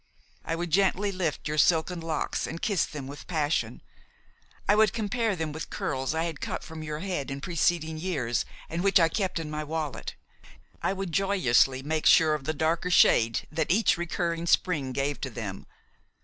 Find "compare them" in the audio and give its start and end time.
4.93-5.51